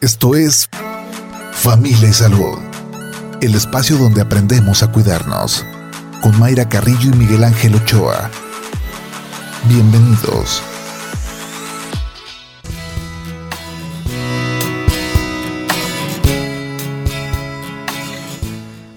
[0.00, 0.68] Esto es
[1.52, 2.58] Familia y Salud,
[3.40, 5.64] el espacio donde aprendemos a cuidarnos,
[6.20, 8.30] con Mayra Carrillo y Miguel Ángel Ochoa.
[9.68, 10.62] Bienvenidos.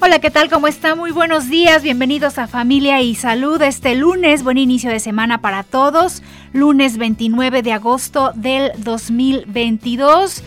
[0.02, 0.50] Hola, ¿qué tal?
[0.50, 0.96] ¿Cómo está?
[0.96, 1.84] Muy buenos días.
[1.84, 4.44] Bienvenidos a Familia y Salud este lunes.
[4.44, 6.22] Buen inicio de semana para todos.
[6.54, 10.44] Lunes 29 de agosto del 2022.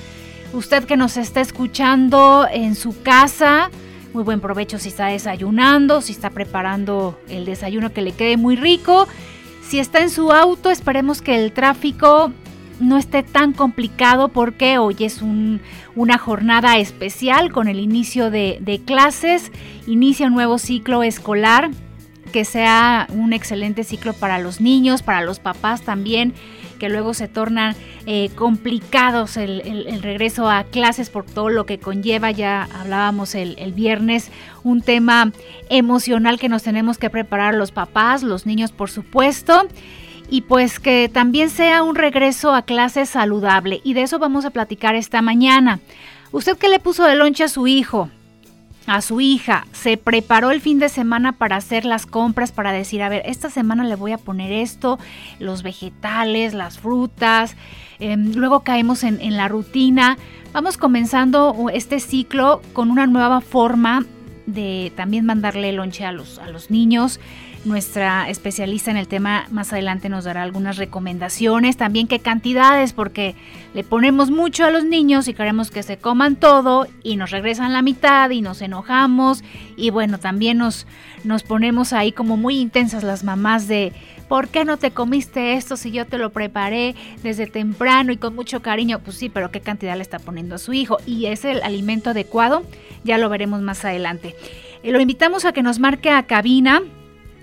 [0.53, 3.71] Usted que nos está escuchando en su casa,
[4.13, 8.57] muy buen provecho si está desayunando, si está preparando el desayuno que le quede muy
[8.57, 9.07] rico.
[9.63, 12.33] Si está en su auto, esperemos que el tráfico
[12.81, 19.53] no esté tan complicado porque hoy es una jornada especial con el inicio de, clases,
[19.87, 21.71] inicia un nuevo ciclo escolar,
[22.33, 26.35] que sea un excelente ciclo para los niños, para los papás también
[26.81, 27.77] que luego se tornan
[28.07, 32.33] eh, complicados el, regreso a clases por todo lo que conlleva.
[32.33, 34.33] Ya hablábamos el, viernes,
[34.65, 35.31] un tema
[35.69, 39.69] emocional que nos tenemos que preparar los papás, los niños por supuesto
[40.29, 43.81] y pues que también sea un regreso a clases saludable.
[43.85, 45.79] Y de eso vamos a platicar esta mañana.
[46.33, 48.09] ¿Usted qué le puso de lonche a su hijo?
[48.91, 53.05] A su hija, se preparó el fin de semana para hacer las compras, para decir,
[53.05, 54.99] a ver, esta semana le voy a poner esto,
[55.39, 57.55] los vegetales, las frutas,
[58.01, 60.19] em, luego caemos en, en la rutina.
[60.53, 64.05] Vamos comenzando este ciclo con una nueva forma
[64.53, 67.21] de también mandarle lonche a los, a los niños.
[67.65, 73.35] Nuestra especialista en el tema más adelante nos dará algunas recomendaciones, también qué cantidades, porque
[73.75, 77.75] le ponemos mucho a los niños y queremos que se coman todo y nos regresan
[77.75, 79.45] la mitad y nos enojamos
[79.77, 80.87] y bueno, también nos,
[81.23, 83.93] nos ponemos ahí como muy intensas las mamás de
[84.31, 88.37] ¿por qué no te comiste esto si yo te lo preparé desde temprano y con
[88.37, 89.01] mucho cariño?
[89.01, 90.99] Pues sí, pero ¿qué cantidad le está poniendo a su hijo?
[91.05, 92.63] ¿Y es el alimento adecuado?
[93.03, 94.37] Ya lo veremos más adelante.
[94.85, 96.81] Eh, lo invitamos a que nos marque a cabina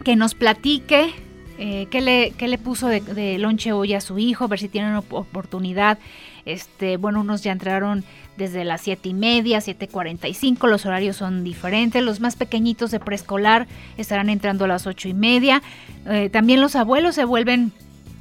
[0.06, 1.14] que nos platique
[1.58, 4.96] eh, qué, le, qué, le, puso de, lonche hoy a su hijo, ver si tienen
[4.96, 5.98] oportunidad.
[6.46, 8.04] Este, bueno, unos ya entraron
[8.38, 12.04] desde las siete y media, 7.45, los horarios son diferentes.
[12.04, 15.64] Los más pequeñitos de preescolar estarán entrando a las ocho y media.
[16.06, 17.72] Eh, también los abuelos se vuelven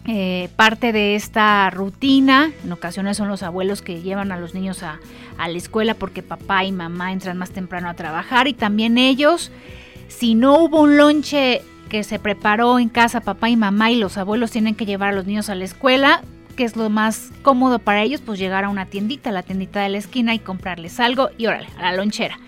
[0.07, 2.51] eh, parte de esta rutina.
[2.65, 4.99] En ocasiones son los abuelos que llevan a los niños a
[5.39, 9.53] la escuela porque papá y mamá entran más temprano a trabajar y también ellos.
[10.09, 14.19] Si no hubo un lonche que se preparó en casa papá y mamá y los
[14.19, 16.23] abuelos tienen que llevar a los niños a la escuela,
[16.57, 19.91] que es lo más cómodo para ellos, pues llegar a una tiendita, la tiendita de
[19.91, 22.39] la esquina y comprarles algo y órale, a la lonchera.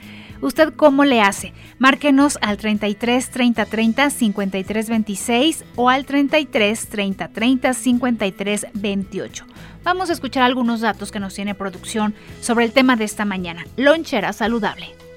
[0.40, 1.52] ¿Usted cómo le hace?
[1.78, 9.46] Márquenos al 33 30 30 53 26 o al 33 30 30 53 28.
[9.82, 13.66] Vamos a escuchar algunos datos que nos tiene producción sobre el tema de esta mañana,
[13.76, 15.07] lonchera saludable.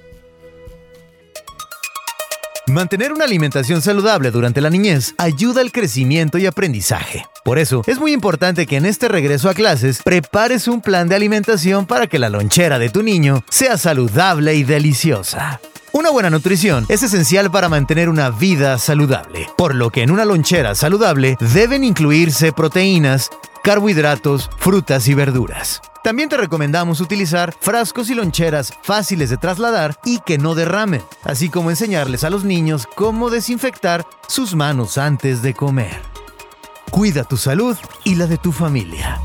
[2.72, 7.26] Mantener una alimentación saludable durante la niñez ayuda al crecimiento y aprendizaje.
[7.44, 11.14] Por eso, es muy importante que en este regreso a clases prepares un plan de
[11.14, 15.60] alimentación para que la lonchera de tu niño sea saludable y deliciosa.
[15.92, 20.24] Una buena nutrición es esencial para mantener una vida saludable, por lo que en una
[20.24, 23.28] lonchera saludable deben incluirse proteínas,
[23.62, 25.80] carbohidratos, frutas y verduras.
[26.02, 31.48] También te recomendamos utilizar frascos y loncheras fáciles de trasladar y que no derramen, así
[31.48, 36.00] como enseñarles a los niños cómo desinfectar sus manos antes de comer.
[36.90, 39.20] Cuida tu salud y la de tu familia.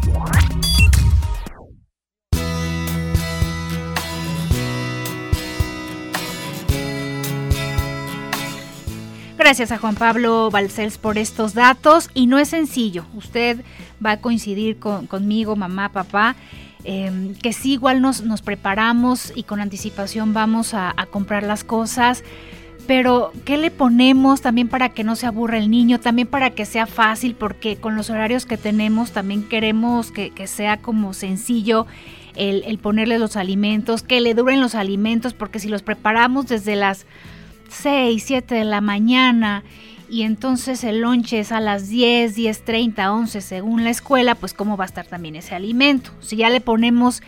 [9.47, 13.05] Gracias a Juan Pablo Balcells por estos datos y no es sencillo.
[13.13, 13.63] Usted
[14.05, 16.35] va a coincidir conmigo, mamá, papá,
[16.83, 22.25] em, que sí igual nos, nos, preparamos y con anticipación vamos a, comprar las cosas.
[22.87, 26.01] Pero, ¿qué le ponemos también para que no se aburra el niño?
[26.01, 30.75] También para que sea fácil, porque con los horarios que tenemos también queremos que, sea
[30.81, 31.87] como sencillo
[32.35, 36.75] el, el ponerle los alimentos, que le duren los alimentos, porque si los preparamos desde
[36.75, 37.05] las
[37.69, 39.63] 6, 7 de la mañana
[40.09, 44.53] y entonces el lonche es a las 10, 10, 30, 11 según la escuela, pues
[44.53, 46.11] cómo va a estar también ese alimento.
[46.21, 47.21] Si ya le ponemos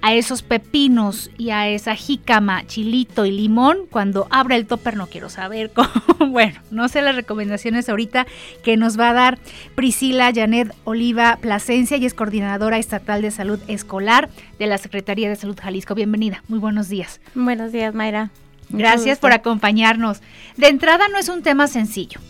[0.00, 5.08] a esos pepinos y a esa jícama, chilito y limón, cuando abra el topper no
[5.08, 5.90] quiero saber cómo.
[6.30, 8.26] Bueno, no sé las recomendaciones ahorita
[8.62, 9.38] que nos va a dar
[9.74, 15.36] Priscila Janet Oliva Plasencia y es coordinadora estatal de salud escolar de la Secretaría de
[15.36, 15.94] Salud Jalisco.
[15.94, 17.20] Bienvenida, muy buenos días.
[17.34, 18.30] Buenos días, Mayra.
[18.70, 20.20] Gracias por acompañarnos.
[20.56, 22.20] De entrada no es un tema sencillo.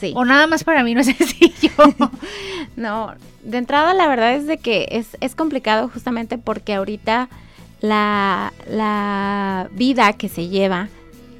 [0.00, 0.12] Sí.
[0.16, 1.72] O nada más para mí no es sencillo.
[2.76, 7.28] No, de entrada la verdad es de que es, es complicado justamente porque ahorita
[7.80, 10.88] la, la vida que se lleva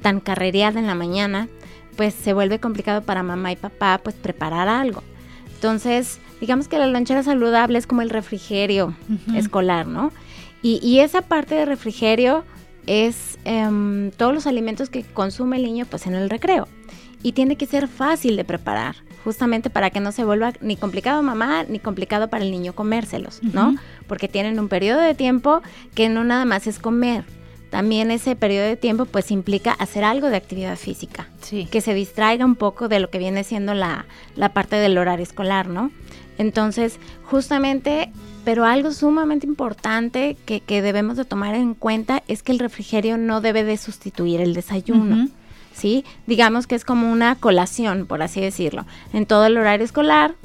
[0.01, 1.47] tan carrereada en la mañana,
[1.95, 5.03] pues se vuelve complicado para mamá y papá pues preparar algo.
[5.55, 8.95] Entonces, digamos que la lonchera saludable es como el refrigerio
[9.35, 10.11] escolar, ¿no?
[10.63, 12.43] Y, y, esa parte de refrigerio
[12.91, 16.67] es em, todos los alimentos que consume el niño pues en el recreo.
[17.23, 21.21] Y tiene que ser fácil de preparar, justamente para que no se vuelva ni complicado
[21.23, 23.75] mamá ni complicado para el niño comérselos, ¿no?
[24.07, 25.61] Porque tienen un periodo de tiempo
[25.93, 27.23] que no nada más es comer,
[27.71, 31.29] también ese periodo de tiempo pues implica hacer algo de actividad física,
[31.71, 34.05] que se distraiga un poco de lo que viene siendo la,
[34.53, 35.89] parte del horario escolar, ¿no?
[36.41, 38.11] Entonces, justamente,
[38.43, 43.41] pero algo sumamente importante que, debemos de tomar en cuenta es que el refrigerio no
[43.41, 45.29] debe de sustituir el desayuno.
[45.73, 46.03] ¿Sí?
[46.27, 48.85] Digamos que es como una colación, por así decirlo.
[49.13, 50.35] En todo el horario escolar,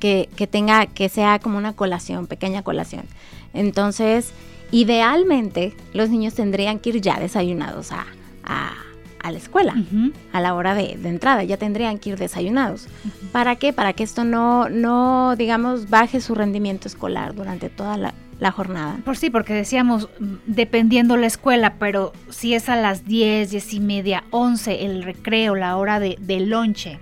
[0.00, 3.04] que, que tenga, que sea como una colación, pequeña colación.
[3.52, 4.32] Entonces,
[4.74, 8.06] Idealmente, los niños tendrían que ir ya desayunados a,
[9.30, 9.74] la escuela,
[10.32, 12.88] a la hora de, entrada, ya tendrían que ir desayunados.
[13.32, 13.72] ¿Para qué?
[13.72, 18.14] Para que esto no, no, digamos, baje su rendimiento escolar durante toda la,
[18.52, 18.98] jornada.
[19.06, 20.10] Por sí, porque decíamos,
[20.44, 25.54] dependiendo la escuela, pero si es a las 10, 10 y media, 11, el recreo,
[25.54, 26.98] la hora de, de lonche,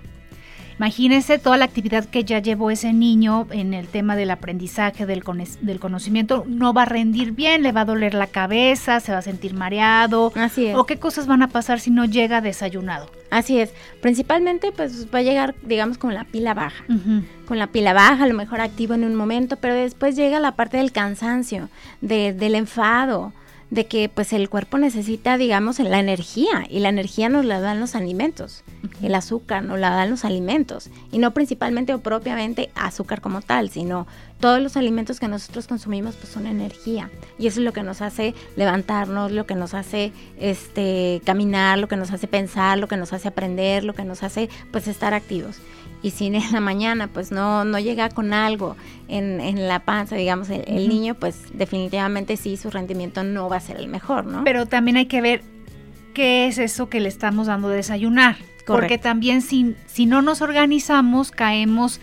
[0.77, 5.23] Imagínense toda la actividad que ya llevó ese niño en el tema del aprendizaje, del,
[5.61, 9.19] del conocimiento, no va a rendir bien, le va a doler la cabeza, se va
[9.19, 10.31] a sentir mareado.
[10.35, 10.75] Así es.
[10.75, 13.09] O qué cosas van a pasar si no llega desayunado.
[13.29, 13.73] Así es.
[14.01, 16.83] Principalmente, pues va a llegar, digamos, con la pila baja.
[17.47, 20.55] Con la pila baja, a lo mejor activo en un momento, pero después llega la
[20.55, 21.69] parte del cansancio,
[22.01, 23.33] del enfado
[23.73, 27.79] de que pues el cuerpo necesita, digamos, la energía y la energía nos la dan
[27.79, 28.63] los alimentos.
[29.01, 33.71] El azúcar nos la dan los alimentos y no principalmente o propiamente azúcar como tal,
[33.71, 34.05] sino
[34.39, 37.09] todos los alimentos que nosotros consumimos pues son energía
[37.39, 41.87] y eso es lo que nos hace levantarnos, lo que nos hace este caminar, lo
[41.87, 45.15] que nos hace pensar, lo que nos hace aprender, lo que nos hace pues estar
[45.15, 45.59] activos
[46.03, 48.75] y si en la mañana pues no, no llega con algo
[49.07, 53.61] en, en la panza, digamos, el, niño, pues definitivamente sí, su rendimiento no va a
[53.61, 54.43] ser el mejor, ¿no?
[54.43, 55.41] Pero también hay que ver
[56.13, 58.35] qué es eso que le estamos dando de desayunar.
[58.65, 61.99] Porque también si, si no nos organizamos, caemos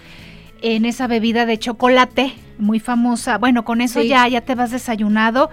[0.61, 3.39] en esa bebida de chocolate muy famosa.
[3.39, 5.49] Bueno, con eso ya, ya te vas desayunado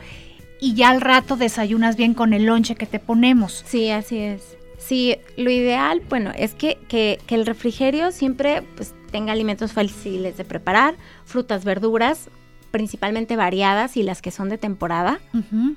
[0.59, 3.63] y ya al rato desayunas bien con el lonche que te ponemos.
[3.65, 4.56] Sí, así es.
[4.77, 10.45] Sí, lo ideal, bueno, es que, que, el refrigerio siempre pues, tenga alimentos fáciles de
[10.45, 10.95] preparar,
[11.25, 12.29] frutas, verduras,
[12.71, 15.19] principalmente variadas y las que son de temporada,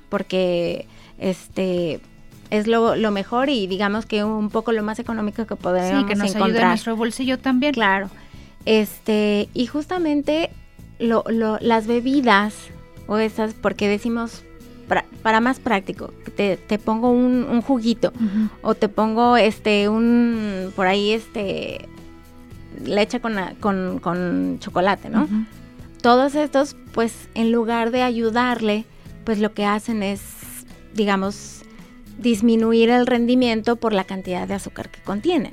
[0.09, 0.87] porque
[1.17, 1.99] este
[2.51, 6.07] es lo, lo, mejor y digamos que un poco lo más económico que podemos sí,
[6.07, 6.67] que nos encontrar.
[6.67, 7.73] nuestro bolsillo también.
[7.73, 8.09] Claro.
[8.65, 10.51] Este, y justamente
[10.99, 12.55] lo, lo, las bebidas
[13.07, 14.43] o esas, porque decimos
[15.21, 18.11] para, más práctico, te, pongo un, juguito
[18.61, 21.87] o te pongo este un por ahí este
[22.83, 25.27] leche con, con, con chocolate, ¿no?
[26.01, 28.85] Todos estos, pues en lugar de ayudarle,
[29.23, 30.21] pues lo que hacen es,
[30.95, 31.61] digamos,
[32.17, 35.51] disminuir el rendimiento por la cantidad de azúcar que contiene.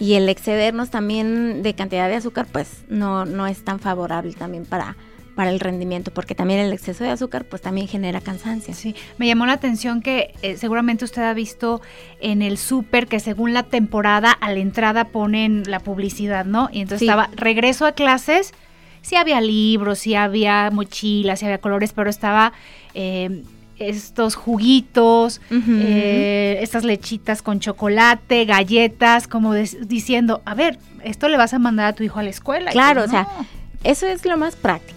[0.00, 4.66] Y el excedernos también de cantidad de azúcar, pues no, no es tan favorable también
[4.66, 4.96] para,
[5.36, 8.74] para el rendimiento, porque también el exceso de azúcar pues también genera cansancio.
[8.74, 11.82] Sí, me llamó la atención que eh, seguramente usted ha visto
[12.20, 16.70] en el súper que según la temporada a la entrada ponen la publicidad, ¿no?
[16.72, 18.54] Y entonces estaba regreso a clases,
[19.02, 22.52] sí había libros, sí había mochilas, sí había colores, pero estaba...
[22.94, 23.44] Eh,
[23.78, 31.52] estos juguitos, eh, estas lechitas con chocolate, galletas, como diciendo, a ver, esto le vas
[31.52, 32.70] a mandar a tu hijo a la escuela.
[32.70, 33.28] Claro, o sea,
[33.84, 34.95] eso es lo más práctico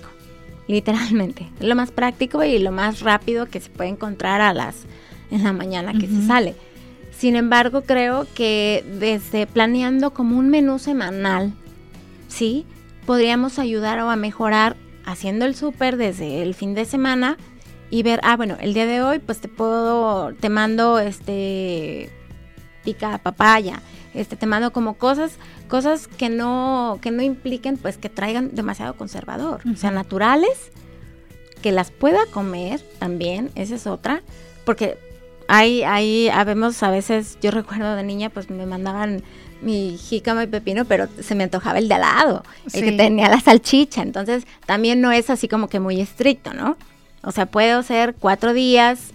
[0.70, 1.50] literalmente.
[1.60, 4.86] Lo más práctico y lo más rápido que se puede encontrar a las
[5.32, 6.56] en la mañana que se sale.
[7.16, 11.54] Sin embargo, creo que desde planeando como un menú semanal,
[12.28, 12.66] ¿sí?
[13.06, 17.38] Podríamos ayudar o a mejorar haciendo el súper desde el fin de semana
[17.92, 22.10] y ver, ah, bueno, el día de hoy pues te puedo, te mando este
[22.84, 23.82] pica papaya,
[24.14, 25.34] este te mando como cosas
[25.68, 30.72] cosas que no que no impliquen pues que traigan demasiado conservador, o sea, naturales
[31.62, 34.22] que las pueda comer también, esa es otra,
[34.66, 34.98] porque
[35.48, 39.24] hay hay habemos a veces yo recuerdo de niña pues me mandaban
[39.62, 43.30] mi jícama y pepino, pero se me antojaba el de al lado, el que tenía
[43.30, 44.02] la salchicha.
[44.02, 46.78] Entonces, también no es así como que muy estricto, ¿no?
[47.24, 49.12] O sea, puedo ser cuatro días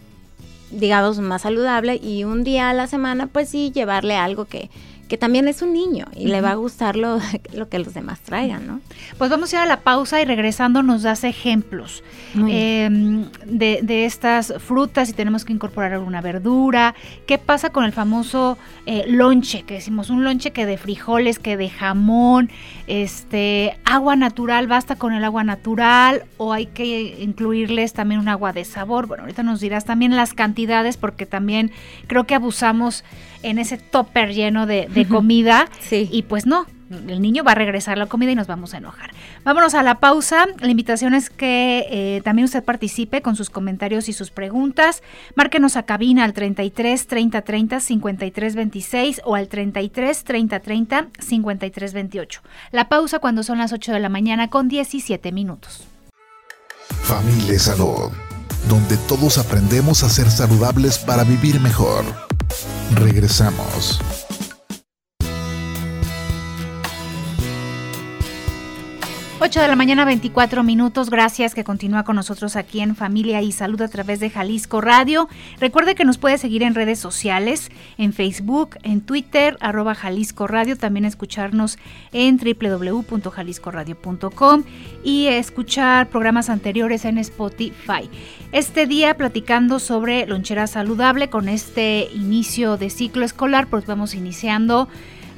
[0.74, 4.70] digamos, más saludable y un día a la semana, pues sí, llevarle algo que,
[5.14, 7.20] que también es un niño y le va a gustar lo,
[7.54, 8.80] lo, que los demás traigan, ¿no?
[9.16, 12.02] Pues vamos a ir a la pausa y regresando nos das ejemplos
[12.34, 17.92] em, de, de, estas frutas, si tenemos que incorporar alguna verdura, qué pasa con el
[17.92, 22.50] famoso eh, lonche, que decimos un lonche que de frijoles, que de jamón,
[22.88, 28.52] este, agua natural, basta con el agua natural o hay que incluirles también un agua
[28.52, 29.06] de sabor.
[29.06, 31.70] Bueno, ahorita nos dirás también las cantidades porque también
[32.08, 33.04] creo que abusamos
[33.44, 38.06] en ese topper lleno de, comida y pues no, el niño va a regresar la
[38.06, 39.10] comida y nos vamos a enojar.
[39.44, 40.46] Vámonos a la pausa.
[40.60, 45.02] La invitación es que eh, también usted participe con sus comentarios y sus preguntas.
[45.34, 51.92] Márquenos a cabina al 33 30 30 53 26 o al 33 30 30 53
[51.92, 52.42] 28.
[52.72, 55.86] La pausa cuando son las 8 de la mañana con 17 minutos.
[57.02, 58.10] Familia Salud,
[58.68, 62.23] donde todos aprendemos a ser saludables para vivir mejor.
[62.94, 64.00] Regresamos.
[69.44, 71.10] 8 de la mañana 24 minutos.
[71.10, 75.28] Gracias que continúa con nosotros aquí en Familia y Salud a través de Jalisco Radio.
[75.60, 80.78] Recuerde que nos puede seguir en redes sociales, en Facebook, en Twitter, arroba Jalisco Radio,
[80.78, 81.78] también escucharnos
[82.12, 84.62] en www.jaliscoradio.com
[85.04, 88.08] y escuchar programas anteriores en Spotify.
[88.50, 94.88] Este día platicando sobre lonchera saludable con este inicio de ciclo escolar, pues vamos iniciando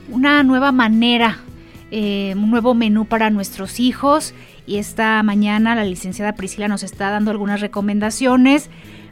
[0.09, 1.41] una nueva manera
[1.91, 4.35] eh, un nuevo menú para nuestros hijos
[4.67, 8.71] y esta mañana la licenciada Priscila nos está dando algunas recomendaciones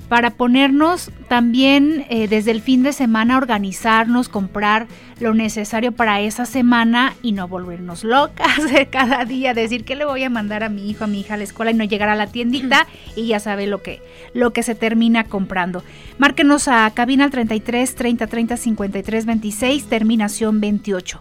[0.08, 4.86] para ponernos también eh, desde el fin de semana organizarnos, comprar
[5.18, 10.22] lo necesario para esa semana y no volvernos locas cada día, decir que le voy
[10.22, 12.16] a mandar a mi hijo, a mi hija a la escuela y no llegar a
[12.16, 14.02] la tiendita y ya sabe lo que,
[14.34, 15.82] lo que se termina comprando.
[16.18, 21.20] Márquenos a cabina al 33 30 30 53 26, terminación 28.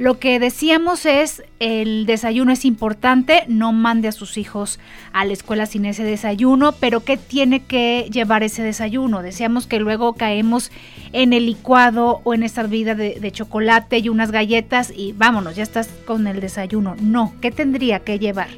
[0.00, 4.80] Lo que decíamos es, el desayuno es importante, no mande a sus hijos
[5.12, 9.20] a la escuela sin ese desayuno, pero ¿qué tiene que llevar ese desayuno?
[9.20, 10.70] Decíamos que luego caemos
[11.12, 15.64] en el licuado o en esta bebida de, chocolate y unas galletas y vámonos, ya
[15.64, 16.96] estás con el desayuno.
[17.02, 18.48] No, ¿qué tendría que llevar?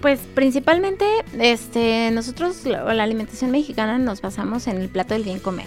[0.00, 1.04] Pues principalmente,
[1.40, 5.66] este, nosotros la, la, alimentación mexicana nos basamos en el plato del bien comer.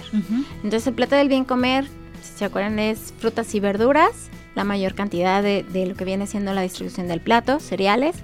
[0.63, 1.83] Entonces el plato del bien comer,
[2.21, 6.53] si se acuerdan, es frutas y verduras, la mayor cantidad de, lo que viene siendo
[6.53, 8.15] la distribución del plato, cereales,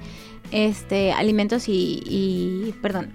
[0.51, 3.09] este, alimentos y, perdón,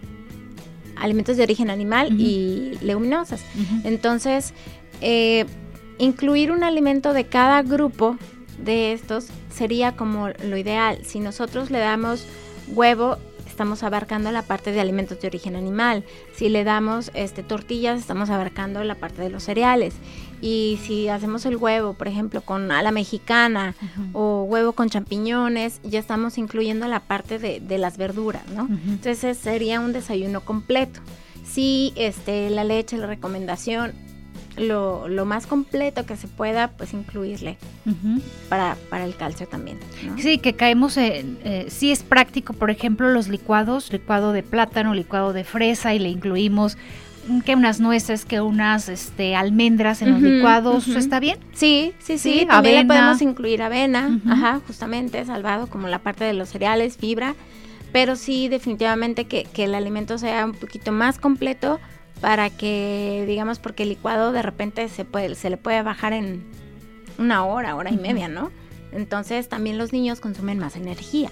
[0.96, 3.42] alimentos de origen animal y leguminosas.
[3.85, 4.54] Entonces,
[5.00, 5.46] eh,
[5.99, 8.16] incluir un alimento de cada grupo
[8.58, 10.99] de estos sería como lo ideal.
[11.04, 12.26] Si nosotros le damos
[12.68, 13.18] huevo,
[13.56, 16.04] estamos abarcando la parte de alimentos de origen animal.
[16.34, 19.94] Si le damos este, tortillas, estamos abarcando la parte de los cereales.
[20.42, 23.75] Y si hacemos el huevo, por ejemplo, con a la mexicana
[24.12, 28.68] o huevo con champiñones, ya estamos incluyendo la parte de, las verduras, ¿no?
[28.88, 31.00] Entonces sería un desayuno completo.
[31.42, 33.94] Si este, la leche, la recomendación,
[34.56, 37.58] lo, más completo que se pueda, pues incluirle
[38.48, 39.78] para, para, el calcio también.
[40.18, 44.94] Sí, que caemos en, eh, sí es práctico, por ejemplo, los licuados, licuado de plátano,
[44.94, 46.76] licuado de fresa y le incluimos
[47.44, 51.38] que unas nueces, que unas este, almendras en los licuados, ¿está bien?
[51.52, 56.25] Sí, sí, sí, sí también le podemos incluir avena, ajá, justamente, salvado como la parte
[56.25, 57.34] de los cereales, fibra,
[57.92, 61.80] pero sí definitivamente que, que el alimento sea un poquito más completo
[62.20, 66.44] para que, digamos, porque el licuado de repente se, puede, se le puede bajar en
[67.18, 68.50] una hora, hora y media, ¿no?
[68.92, 71.30] Entonces también los niños consumen más energía.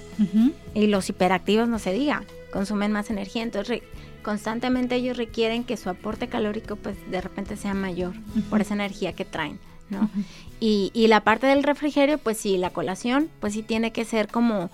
[0.74, 2.22] Y los hiperactivos no se diga,
[2.52, 3.82] consumen más energía, entonces
[4.22, 8.14] constantemente ellos requieren que su aporte calórico pues de repente sea mayor
[8.48, 9.58] por esa energía que traen,
[9.90, 10.08] ¿no?
[10.60, 14.28] y, y, la parte del refrigerio, pues sí, la colación, pues sí tiene que ser
[14.28, 14.70] como,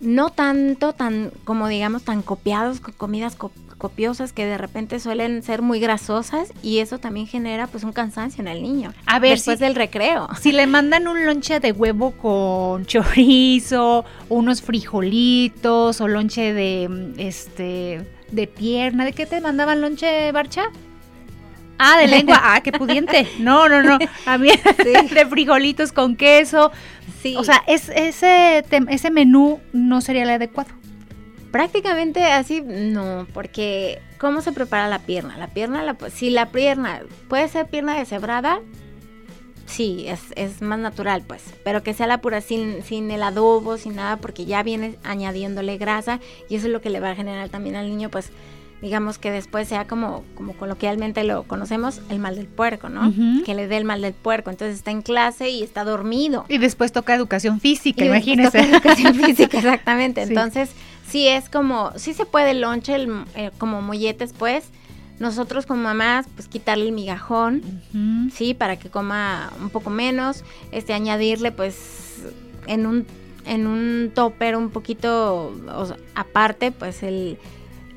[0.00, 3.36] no tanto, tan, como digamos, tan copiados con comidas
[3.78, 8.40] copiosas que de repente suelen ser muy grasosas y eso también genera pues un cansancio
[8.40, 8.94] en el niño.
[9.06, 10.28] A ver, después del recreo.
[10.40, 18.06] Si le mandan un lonche de huevo con chorizo, unos frijolitos o lonche de este
[18.30, 19.04] de pierna.
[19.04, 20.64] ¿De qué te mandaban lonche, Barcha?
[21.78, 22.40] Ah, de lengua.
[22.42, 23.28] Ah, qué pudiente.
[23.38, 23.98] No, no, no.
[24.24, 24.48] A mí
[25.14, 26.72] de frijolitos con queso.
[27.26, 27.36] Sí.
[27.36, 30.70] O sea, es, ese, ese menú no sería el adecuado.
[31.50, 35.36] Prácticamente así, no, porque ¿cómo se prepara la pierna?
[35.38, 38.60] La pierna, la, si la pierna puede ser pierna deshebrada,
[39.66, 41.42] sí, es, es, más natural, pues.
[41.64, 45.78] Pero que sea la pura sin, sin el adobo, sin nada, porque ya viene añadiéndole
[45.78, 48.30] grasa y eso es lo que le va a generar también al niño, pues,
[48.82, 53.12] digamos que después sea como, como coloquialmente lo conocemos, el mal del puerco, ¿no?
[53.44, 54.50] Que le dé el mal del puerco.
[54.50, 56.44] Entonces está en clase y está dormido.
[56.48, 58.58] Y después toca educación física, Y imagínese.
[58.58, 60.24] toca educación física, exactamente.
[60.24, 60.28] Sí.
[60.28, 60.70] Entonces,
[61.08, 64.64] sí es como, sí se puede el lonche, el, eh, como molletes, pues.
[65.18, 67.62] Nosotros como mamás, pues quitarle el migajón,
[68.34, 72.18] sí, para que coma un poco menos, este, añadirle, pues,
[72.66, 73.06] en un,
[73.46, 77.38] en un topper un poquito o sea, aparte, pues, el,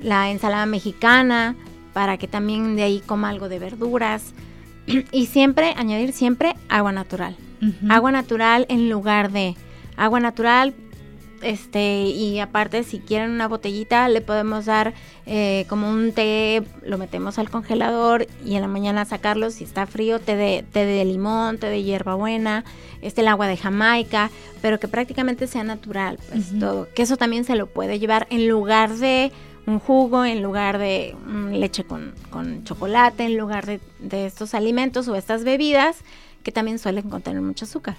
[0.02, 1.56] la ensalada mexicana,
[1.94, 4.34] para que también de ahí coma algo de verduras.
[5.12, 7.36] Y siempre, añadir siempre agua natural.
[7.90, 9.56] Agua natural en lugar de
[9.98, 10.74] agua natural
[11.42, 14.94] este y aparte si quieren una botellita le podemos dar
[15.26, 19.52] eh, como un té lo metemos al congelador y en la mañana sacarlo.
[19.52, 22.64] Si está frío té de té de limón té de hierbabuena
[23.02, 26.88] este el agua de Jamaica pero que prácticamente sea natural pues todo.
[26.94, 29.32] Que eso también se lo puede llevar en lugar de
[29.70, 34.54] un jugo en lugar de mm, leche con, con chocolate en lugar de, de estos
[34.54, 35.98] alimentos o estas bebidas
[36.44, 37.96] que también suelen contener mucho azúcar.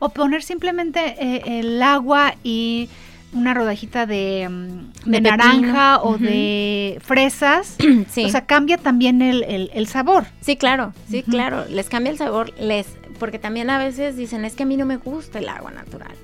[0.00, 2.88] O poner simplemente eh, el agua y
[3.32, 7.76] una rodajita de, mm, de naranja o de fresas.
[8.10, 10.24] Sí, O sea, cambia también el, el- el sabor.
[10.40, 12.88] sí, claro, sí, claro, les cambia el sabor, les,
[13.20, 16.16] porque también a veces dicen, es que a mí no me gusta el agua natural.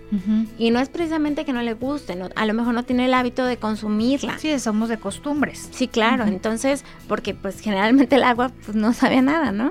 [0.59, 3.15] Y no es precisamente que no le guste, no- a lo mejor no tiene el
[3.15, 4.39] hábito de consumirla.
[4.39, 5.69] Sí, somos de costumbres.
[5.71, 9.71] Sí, claro, entonces, porque pues generalmente el agua pues no sabe a nada, ¿no?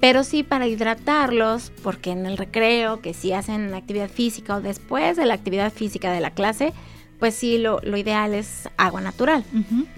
[0.00, 5.16] Pero sí para hidratarlos, porque en el recreo, que si hacen actividad física o después
[5.16, 6.72] de la actividad física de la clase,
[7.18, 9.42] pues sí, lo, lo ideal es agua natural.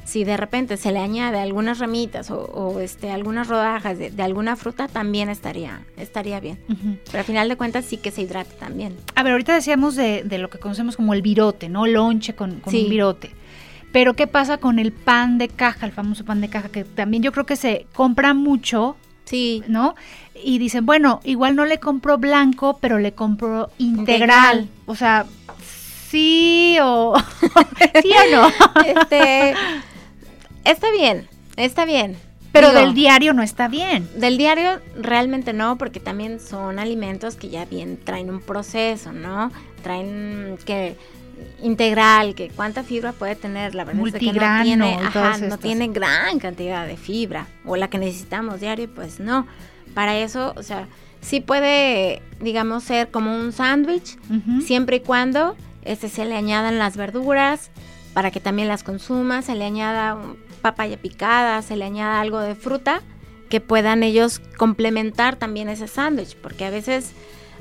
[0.04, 4.22] Si de repente se le añade algunas ramitas o, o, este, algunas rodajas de, de
[4.22, 6.58] alguna fruta, también estaría, estaría bien.
[7.06, 8.96] Pero al final de cuentas sí que se hidrate también.
[9.16, 11.86] A ver, ahorita decíamos de, de lo que conocemos como el virote, ¿no?
[11.86, 12.84] Lonche con, con Sí.
[12.84, 13.30] un virote.
[13.90, 17.22] Pero ¿qué pasa con el pan de caja, el famoso pan de caja, que también
[17.22, 19.94] yo creo que se compra mucho, Sí, ¿no?
[20.42, 24.60] Y dicen, bueno, igual no le compro blanco, pero le compro integral.
[24.60, 24.68] Integral.
[24.86, 25.26] O sea,
[26.10, 27.14] sí o
[28.02, 28.48] sí o no.
[28.84, 29.54] este,
[30.64, 32.16] está bien, está bien.
[32.52, 34.08] Pero Digo, del diario no está bien.
[34.16, 39.52] Del diario realmente no, porque también son alimentos que ya bien traen un proceso, ¿no?
[39.82, 40.96] Traen que
[41.62, 45.88] integral, que cuánta fibra puede tener, la verdad es que no tiene, ajá, no tiene
[45.88, 49.46] gran cantidad de fibra, o la que necesitamos diario, pues no.
[49.94, 50.86] Para eso, o sea,
[51.20, 54.18] sí puede, digamos, ser como un sándwich,
[54.64, 57.70] siempre y cuando este se le añadan las verduras
[58.14, 60.16] para que también las consuma, se le añada
[60.60, 63.02] papaya picada, se le añada algo de fruta
[63.48, 67.12] que puedan ellos complementar también ese sándwich, porque a veces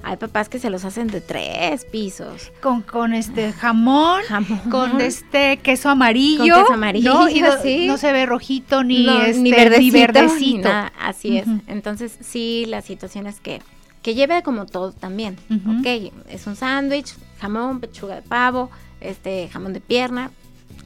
[0.04, 2.52] hay papás que se los hacen de tres pisos.
[2.62, 4.60] Con, con este jamón, Jamón.
[4.70, 6.54] con este queso amarillo.
[6.54, 7.30] Con queso amarillo, ¿no?
[7.30, 7.88] Y no, sí.
[7.88, 10.58] no se ve rojito ni, No, este, ni verdecito, ni verdecito.
[10.58, 11.48] ni nada, así es.
[11.68, 13.62] Entonces, sí, la situación es que,
[14.02, 15.38] que lleve como todo también.
[15.80, 18.70] Ok, es un sándwich, jamón, pechuga de pavo,
[19.02, 20.32] este, jamón de pierna,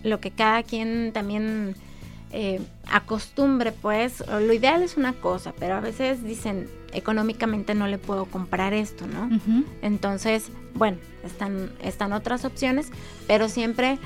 [0.03, 1.75] lo que cada quien también
[2.31, 7.97] eh, acostumbre, pues, lo ideal es una cosa, pero a veces dicen, económicamente no le
[7.97, 9.29] puedo comprar esto, ¿no?
[9.81, 12.89] Entonces, bueno, están, están otras opciones,
[13.27, 13.99] pero siempre,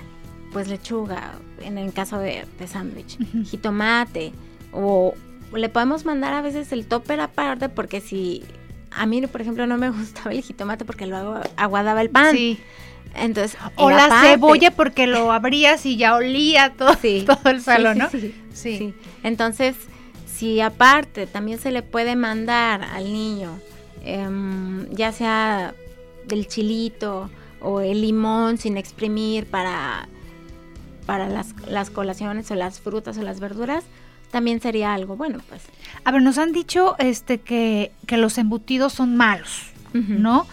[0.52, 4.34] pues lechuga, en el caso de, de sándwich, jitomate,
[4.72, 5.14] o
[5.54, 8.44] le podemos mandar a veces el topper aparte, porque si
[8.96, 12.32] a mí, por ejemplo, no me gustaba el jitomate porque lo agu- aguadaba el pan.
[12.36, 12.60] Sí.
[13.16, 17.94] Entonces, O la cebolla porque lo abrías y ya olía todo, Sí, todo el salón,
[17.96, 18.10] sí, ¿no?
[18.10, 18.36] sí.
[18.54, 18.78] Sí.
[18.78, 18.94] Sí.
[19.24, 19.76] Entonces,
[20.26, 23.58] si aparte también se le puede mandar al niño,
[24.04, 25.74] em, ya sea
[26.28, 27.30] del chilito
[27.62, 30.10] o el limón sin exprimir para,
[31.06, 33.84] para las, las colaciones o las frutas o las verduras,
[34.32, 35.62] también sería algo bueno, pues.
[36.04, 39.68] A ver, nos han dicho este que, que los embutidos son malos.
[39.94, 40.46] ¿no?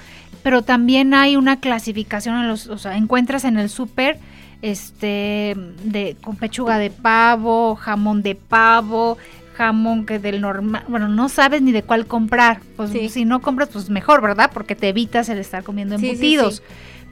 [0.45, 4.19] Pero también hay una clasificación en los, o sea, encuentras en el súper
[4.63, 9.19] este de con pechuga de pavo, jamón de pavo,
[9.57, 12.61] jamón que del normal, bueno, no sabes ni de cuál comprar.
[12.77, 13.09] Pues Sí.
[13.09, 14.51] si no compras pues mejor, ¿verdad?
[14.55, 16.57] Porque te evitas el estar comiendo sí, embutidos.
[16.57, 16.63] sí.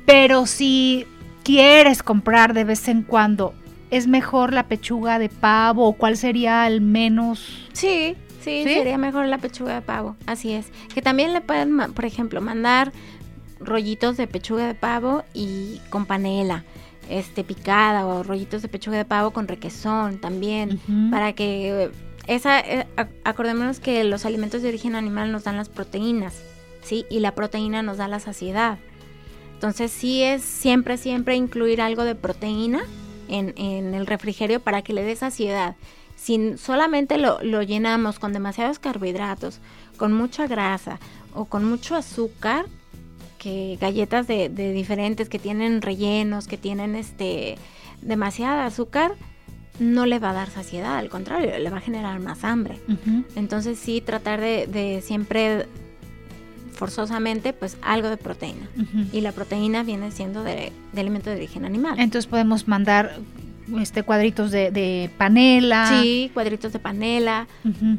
[0.06, 1.06] Pero si
[1.42, 3.54] quieres comprar de vez en cuando,
[3.90, 8.74] ¿es mejor la pechuga de pavo o cuál sería el menos Sí, sí, ¿Sí?
[8.74, 10.70] sería mejor la pechuga de pavo, así es.
[10.94, 12.92] Que también le pueden, por ejemplo, mandar
[13.58, 16.64] rollitos de pechuga de pavo y con panela,
[17.08, 21.90] este picada o rollitos de pechuga de pavo con requesón también, para que eh,
[22.26, 26.40] esa eh, ac- acordémonos que los alimentos de origen animal nos dan las proteínas,
[26.82, 27.04] ¿sí?
[27.10, 28.78] Y la proteína nos da la saciedad.
[29.54, 32.80] Entonces sí es siempre siempre incluir algo de proteína
[33.30, 35.76] en, en el refrigerio para que le dé saciedad.
[36.16, 39.60] Si solamente lo, lo llenamos con demasiados carbohidratos,
[39.96, 40.98] con mucha grasa
[41.34, 42.66] o con mucho azúcar,
[43.38, 47.56] que galletas de, de diferentes que tienen rellenos, que tienen este
[48.02, 49.12] demasiada azúcar,
[49.78, 52.78] no le va a dar saciedad, al contrario, le va a generar más hambre.
[53.36, 55.66] Entonces sí, tratar de, de siempre
[56.80, 58.66] forzosamente, pues algo de proteína.
[59.12, 62.00] Y la proteína viene siendo de, de alimento de origen animal.
[62.00, 63.18] Entonces podemos mandar
[63.78, 66.00] este cuadritos de, de panela.
[66.00, 67.46] Sí, cuadritos de panela,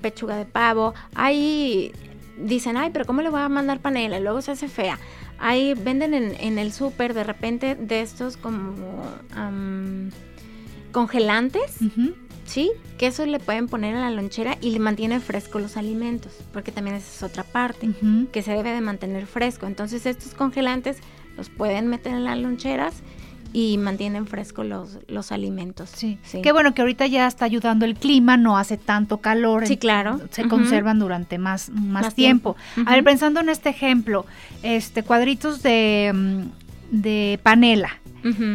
[0.01, 0.95] pechuga de pavo.
[1.13, 1.91] Ahí
[2.43, 4.17] dicen, ay, pero ¿cómo le voy a mandar panela?
[4.17, 4.97] Y luego se hace fea.
[5.37, 8.73] Ahí venden en, en el súper de repente de estos como
[9.35, 10.09] am,
[10.91, 11.77] congelantes.
[12.45, 12.71] ¿Sí?
[12.97, 16.71] Que eso le pueden poner a la lonchera y le mantiene fresco los alimentos, porque
[16.71, 17.89] también esa es otra parte,
[18.31, 19.65] que se debe de mantener fresco.
[19.67, 20.97] Entonces estos congelantes
[21.37, 22.95] los pueden meter en las loncheras
[23.53, 25.89] y mantienen frescos los, los alimentos.
[25.89, 26.17] Sí.
[26.23, 26.41] Sí.
[26.41, 29.67] Qué bueno que ahorita ya está ayudando el clima, no hace tanto calor.
[29.67, 30.21] Sí, en- claro.
[30.29, 32.55] Se conservan durante más, más, Más tiempo.
[32.73, 32.89] tiempo.
[32.89, 34.25] A ver, pensando en este ejemplo,
[34.63, 36.41] este cuadritos de, mm,
[37.01, 37.89] de panela.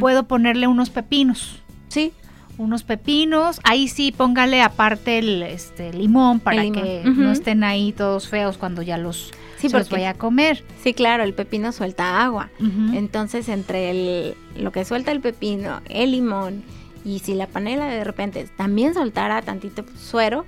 [0.01, 1.61] Puedo ponerle unos pepinos.
[1.89, 2.13] Sí,
[2.59, 7.65] Unos pepinos, ahí sí póngale aparte el este limón para El limón, que no estén
[7.65, 10.65] ahí todos feos cuando ya los, sí, los a comer.
[10.83, 12.51] Sí, claro, el pepino suelta agua.
[12.95, 16.63] Entonces, entre el, lo que suelta el pepino, el limón,
[17.05, 20.45] y si la panela de repente también soltara tantito suero,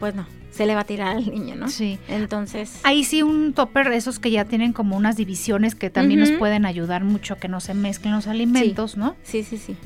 [0.00, 1.68] pues no, se le va a tirar al niño, ¿no?
[1.68, 1.98] Sí.
[2.08, 6.30] Entonces, Ahí sí un topper, esos que ya tienen como unas divisiones que también nos
[6.32, 9.16] pueden ayudar mucho a que no se mezclen los alimentos, ¿no?
[9.22, 9.76] sí, sí, sí.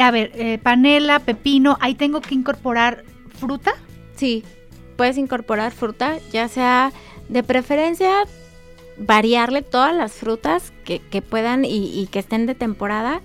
[0.00, 3.04] A ver, eh, panela, pepino, ahí tengo que incorporar
[3.38, 3.72] fruta.
[4.16, 4.44] Sí,
[4.96, 6.92] puedes incorporar fruta, ya sea
[7.28, 8.10] de preferencia
[8.98, 13.20] variarle todas las frutas que, que puedan y, y que estén de temporada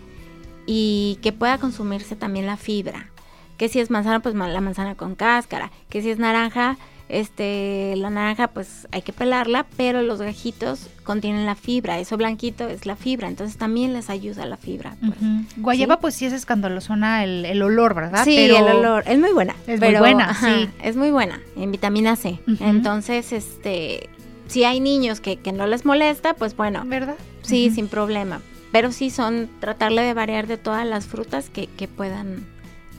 [0.65, 3.09] y que pueda consumirse también la fibra.
[3.57, 5.71] Que si es manzana, pues la manzana con cáscara.
[5.89, 6.77] Que si es naranja,
[7.09, 11.99] este, la naranja pues hay que pelarla, pero los gajitos contienen la fibra.
[11.99, 14.95] Eso blanquito es la fibra, entonces también les ayuda la fibra.
[14.99, 15.17] pues.
[15.57, 15.99] Guayaba, Sí.
[16.01, 18.23] pues sí es escandalosona el, el olor, ¿verdad?
[18.25, 19.03] Sí, Pero- el olor.
[19.07, 19.55] Es muy buena.
[19.67, 20.69] Es muy buena, ajá, sí.
[20.83, 22.39] Es muy buena en vitamina C.
[22.59, 24.09] Entonces, este,
[24.47, 27.15] si hay niños que, que no les molesta, pues bueno, ¿Verdad?
[27.41, 28.41] sí, sin problema.
[28.73, 32.45] Pero sí son tratarle de variar de todas las frutas que, que puedan,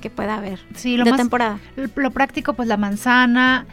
[0.01, 0.61] que pueda haber.
[0.75, 1.59] Sí, lo de más temporada.
[1.95, 3.67] lo práctico, pues la manzana,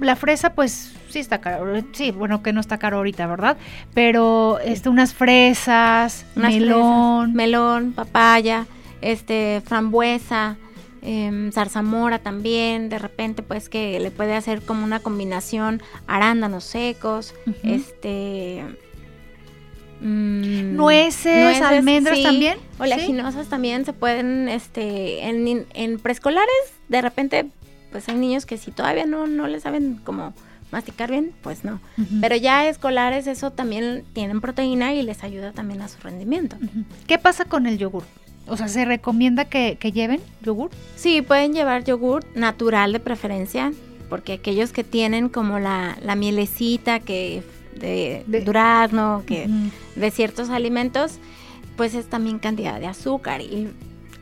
[0.00, 1.82] la fresa, pues sí está caro.
[1.92, 3.56] Sí, bueno, que no está caro ahorita, ¿verdad?
[3.94, 7.20] Pero este, unas fresas, Unas melón.
[7.22, 8.66] fresas, melón, papaya,
[9.00, 10.56] este, frambuesa,
[11.02, 12.88] em, zarzamora también.
[12.88, 18.64] De repente, pues que le puede hacer como una combinación arándanos secos, este.
[20.00, 22.54] mm, Nueces, almendras sí, también.
[22.58, 22.82] ¿Sí?
[22.82, 26.48] Oleaginosas también se pueden, este, en, en preescolares,
[26.88, 27.46] de repente,
[27.92, 30.32] pues hay niños que si todavía no, no le saben como
[30.72, 31.80] masticar bien, pues no.
[32.20, 36.56] Pero ya escolares, eso también tienen proteína y les ayuda también a su rendimiento.
[37.06, 38.04] ¿Qué pasa con el yogur?
[38.48, 40.70] O sea, ¿se recomienda que, que lleven yogur?
[40.96, 43.72] Sí, pueden llevar yogur natural de preferencia,
[44.08, 47.42] porque aquellos que tienen como la, la mielecita que
[47.78, 49.48] de, De- durazno, que
[49.94, 51.18] de ciertos alimentos,
[51.76, 53.68] pues es también cantidad de azúcar y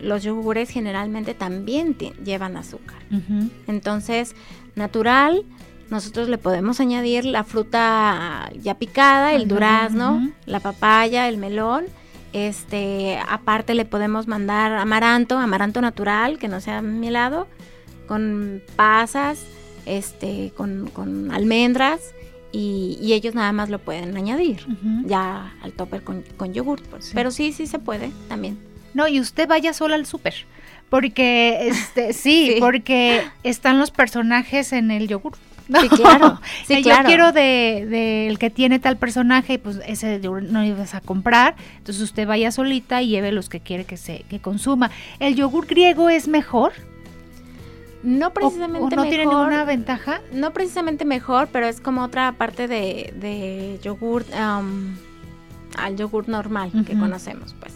[0.03, 2.99] los yogures generalmente también llevan azúcar.
[3.67, 4.35] Entonces,
[4.75, 5.45] natural,
[5.91, 11.85] nosotros le podemos añadir la fruta ya picada, el durazno, la papaya, el melón.
[12.33, 17.49] Este, aparte le podemos mandar amaranto, amaranto natural, que no sea mielado,
[18.07, 19.45] con pasas,
[19.85, 22.15] este, con, con almendras,
[22.53, 24.65] y, y ellos nada más lo pueden añadir
[25.05, 26.83] ya al topper con, con yogur.
[26.83, 27.07] pues.
[27.07, 27.13] Sí.
[27.15, 28.59] Pero sí, sí se puede también.
[28.95, 30.35] No, y usted vaya sola al súper.
[30.89, 32.57] Porque, este, sí, Sí.
[32.61, 35.35] porque están los personajes en el yogur.
[35.81, 36.41] Sí, claro.
[36.67, 37.03] Sí, Eh, claro.
[37.03, 40.95] Yo quiero de, de el que tiene tal personaje y pues ese yogur no ibas
[40.97, 41.55] a comprar.
[41.79, 44.91] Entonces usted vaya solita y lleve los que quiere que se que consuma.
[45.21, 46.73] ¿El yogur griego es mejor?
[48.03, 50.21] No ¿O- precisamente ¿O, no tiene ninguna ventaja?
[50.33, 54.97] No precisamente mejor, pero es como otra parte de, de yogur am,
[55.77, 57.75] al yogur normal que conocemos, pues.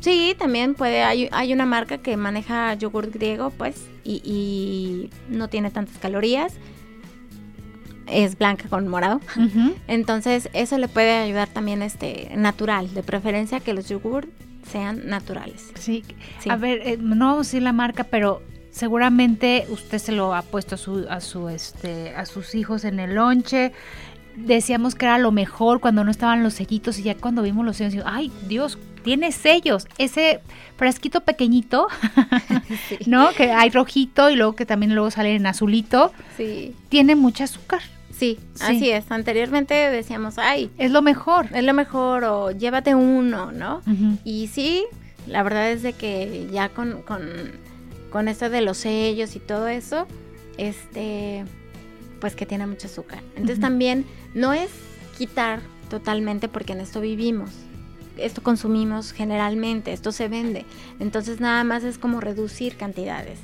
[0.00, 5.48] Sí, también puede, hay, hay una marca que maneja yogur griego, pues, y, y no
[5.48, 6.54] tiene tantas calorías.
[8.06, 9.20] Es blanca con morado.
[9.88, 14.28] Entonces, eso le puede ayudar también este natural, de preferencia que los yogur
[14.70, 15.70] sean naturales.
[15.78, 16.04] Sí.
[16.40, 16.50] Sí.
[16.50, 20.42] A ver, eh, no vamos a decir la marca, pero seguramente usted se lo ha
[20.42, 23.72] puesto a su, a su, este, a sus hijos en el lonche.
[24.36, 27.76] Decíamos que era lo mejor cuando no estaban los sellitos y ya cuando vimos los
[27.76, 29.86] sellos, ay Dios, tiene sellos.
[29.98, 30.40] Ese
[30.76, 31.86] frasquito pequeñito,
[33.06, 33.30] ¿no?
[33.32, 36.12] Que hay rojito y luego que también luego sale en azulito.
[36.36, 36.74] Sí.
[36.88, 37.82] Tiene mucho azúcar.
[38.10, 39.10] Sí, así es.
[39.10, 41.48] Anteriormente decíamos, ay, es lo mejor.
[41.52, 43.82] Es lo mejor o llévate uno, ¿no?
[44.24, 44.84] Y sí,
[45.26, 47.22] la verdad es de que ya con, con,
[48.10, 50.06] con esto de los sellos y todo eso,
[50.58, 51.44] este,
[52.20, 53.20] pues que tiene mucho azúcar.
[53.34, 54.70] Entonces también no es
[55.18, 57.50] quitar totalmente porque en esto vivimos.
[58.16, 60.64] Esto consumimos generalmente, esto se vende.
[61.00, 63.38] Entonces nada más es como reducir cantidades.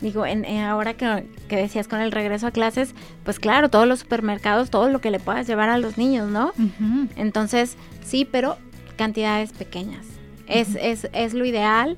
[0.00, 4.68] Digo, en, ahora que, decías con el regreso a clases, pues claro, todos los supermercados,
[4.68, 6.52] todo lo que le puedas llevar a los niños, ¿no?
[7.16, 8.58] Entonces, sí, pero
[8.96, 10.04] cantidades pequeñas.
[10.46, 11.96] es, es, es lo ideal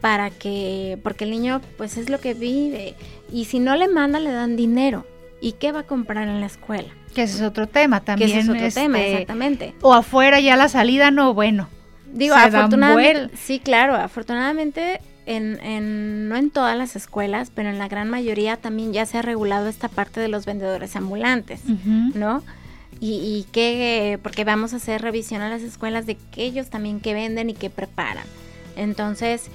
[0.00, 2.94] para que, porque el niño pues es lo que vive
[3.32, 5.06] y si no le manda le dan dinero.
[5.42, 6.90] ¿Y qué va a comprar en la escuela?
[7.14, 8.30] Que ese es otro tema también.
[8.30, 9.74] Que ese es otro tema, este, exactamente.
[9.82, 11.68] O afuera ya la salida, no, bueno.
[12.12, 18.08] Digo, afortunadamente, sí, claro, afortunadamente en, no en todas las escuelas, pero en la gran
[18.10, 21.60] mayoría también ya se ha regulado esta parte de los vendedores ambulantes,
[22.14, 22.42] ¿no?
[22.98, 27.00] Y, y, que, porque vamos a hacer revisión a las escuelas de que ellos también
[27.00, 28.24] que venden y que preparan.
[28.76, 29.50] Entonces,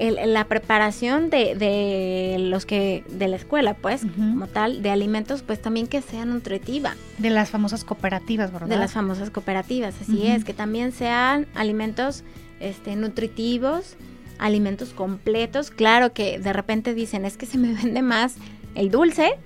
[0.00, 5.60] la preparación de, de, los que de la escuela, pues, como tal, de alimentos, pues
[5.60, 6.94] también que sea nutritiva.
[7.18, 8.68] De las famosas cooperativas, ¿verdad?
[8.68, 12.24] De las famosas cooperativas, así es, que también sean alimentos
[12.60, 13.96] este, nutritivos,
[14.38, 15.70] alimentos completos.
[15.70, 18.36] Claro que de repente dicen, es que se me vende más
[18.74, 19.38] el dulce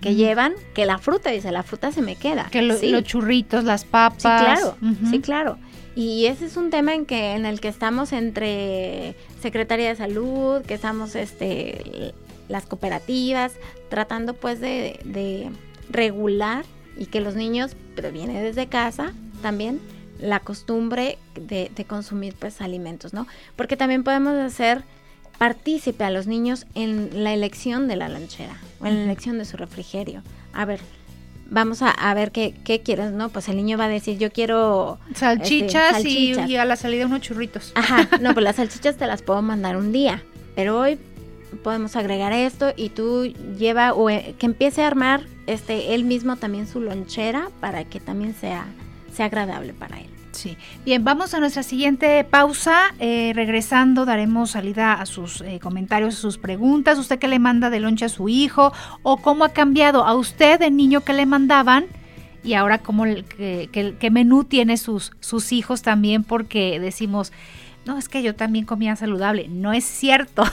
[0.00, 2.48] que llevan que la fruta, dice, la fruta se me queda.
[2.50, 4.22] Que los churritos, las papas.
[4.22, 4.76] Sí, claro,
[5.10, 5.58] sí, claro.
[5.94, 10.62] Y ese es un tema en que en el que estamos entre Secretaría de Salud,
[10.62, 12.14] que estamos este
[12.48, 13.52] las cooperativas,
[13.88, 15.50] tratando pues de, de
[15.90, 16.64] regular
[16.96, 19.80] y que los niños, pero viene desde casa también,
[20.20, 23.26] la costumbre de, de, consumir pues alimentos, ¿no?
[23.56, 24.84] Porque también podemos hacer
[25.38, 29.44] partícipe a los niños en la elección de la lanchera o en la elección de
[29.44, 30.22] su refrigerio.
[30.52, 30.80] A ver,
[31.52, 33.28] vamos a, ver qué, qué, quieres, ¿no?
[33.28, 34.98] Pues el niño va a decir, yo quiero...
[35.14, 37.72] Salchichas, este, Y, a la salida unos churritos.
[37.74, 40.22] Ajá, no, pues las salchichas te las puedo mandar un día,
[40.56, 40.98] pero hoy
[41.62, 43.26] podemos agregar esto y tú
[43.58, 48.00] lleva o eh, que empiece a armar este él mismo también su lonchera para que
[48.00, 48.64] también sea,
[49.12, 50.11] sea agradable para él.
[50.32, 50.56] Sí.
[50.84, 52.94] Bien, vamos a nuestra siguiente pausa.
[52.98, 56.98] Eh, regresando, daremos salida a sus eh, comentarios, a sus preguntas.
[56.98, 58.72] ¿Usted qué le manda de lonche a su hijo?
[59.02, 61.86] ¿O cómo ha cambiado a usted de niño que le mandaban?
[62.42, 66.24] Y ahora, ¿cómo, qué, menú tiene sus, sus hijos también?
[66.24, 67.32] Porque decimos,
[67.84, 69.48] no, es que yo también comía saludable.
[69.48, 70.44] No es cierto.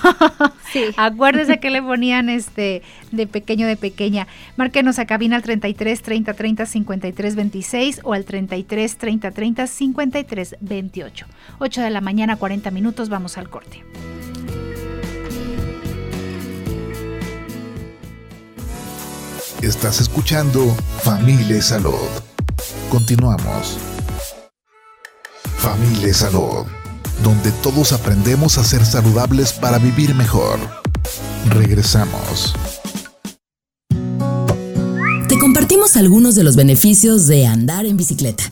[0.71, 0.83] Sí.
[0.97, 4.27] Acuérdese que le ponían este de pequeño de pequeña.
[4.55, 10.55] Márquenos a cabina al 33 30 30 53 26 o al 33 30 30 53
[10.59, 11.25] 28.
[11.57, 13.83] 8 de la mañana, 40 minutos, vamos al corte.
[19.63, 20.67] Estás escuchando
[21.01, 22.09] Familia Salud.
[22.91, 23.79] Continuamos.
[25.57, 26.78] Familia Salud
[27.23, 30.59] donde todos aprendemos a ser saludables para vivir mejor.
[31.49, 32.53] Regresamos.
[35.27, 38.43] Te compartimos algunos de los beneficios de andar en bicicleta.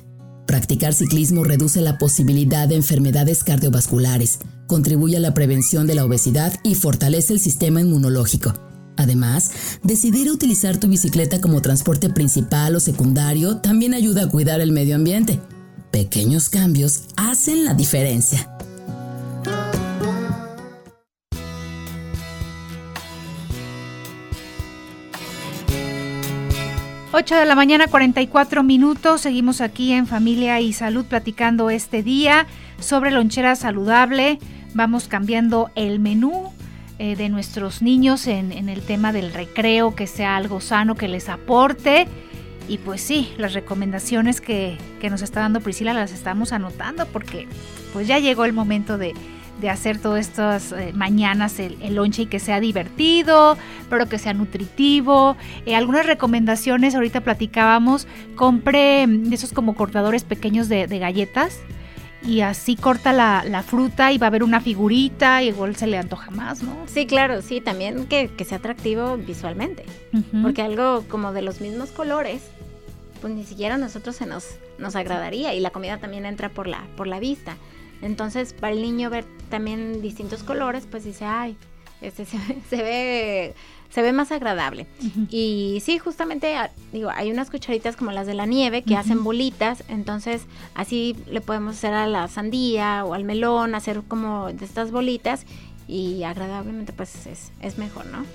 [0.45, 6.53] Practicar ciclismo reduce la posibilidad de enfermedades cardiovasculares, contribuye a la prevención de la obesidad
[6.63, 8.53] y fortalece el sistema inmunológico.
[8.95, 9.51] Además,
[9.84, 14.95] decidir utilizar tu bicicleta como transporte principal o secundario también ayuda a cuidar el medio
[14.95, 15.39] ambiente.
[15.91, 18.57] Pequeños cambios hacen la diferencia.
[27.13, 29.22] 8 de la mañana, 44 minutos.
[29.22, 32.48] Seguimos aquí en Familia y Salud platicando este día
[32.82, 34.39] sobre lonchera saludable.
[34.74, 36.52] Vamos cambiando el menú
[37.00, 41.08] eh, de nuestros niños en, en, el tema del recreo, que sea algo sano, que
[41.08, 42.08] les aporte.
[42.67, 47.48] Y pues sí, las recomendaciones que, que nos está dando Priscila las estamos anotando porque
[47.93, 49.13] pues ya llegó el momento de,
[49.60, 53.58] de hacer todas estas eh, mañanas el, el, lonche y que sea divertido,
[53.89, 55.36] pero que sea nutritivo.
[55.65, 61.60] Eh, algunas recomendaciones, ahorita platicábamos, compre mm, esos como cortadores pequeños de, galletas
[62.24, 65.98] y así corta la, fruta y va a haber una figurita y igual se le
[65.98, 66.76] antoja más, ¿no?
[66.88, 69.86] Sí, claro, sí, también que, sea atractivo visualmente,
[70.41, 72.41] porque algo como de los mismos colores,
[73.22, 76.67] pues ni siquiera a nosotros se nos, nos agradaría y la comida también entra por
[76.67, 77.56] la, por la vista.
[78.01, 81.57] Entonces, para el niño ver también distintos colores, pues dice, ay,
[82.01, 82.38] este, se,
[82.69, 83.55] se ve
[83.89, 84.88] se ve más agradable.
[85.29, 89.23] Y sí, justamente, ah, digo, hay unas cucharitas como las de la nieve que hacen
[89.23, 94.65] bolitas, entonces así le podemos hacer a la sandía o al melón, hacer como de
[94.65, 95.45] estas bolitas
[95.88, 98.25] y agradablemente pues es, es mejor, ¿no?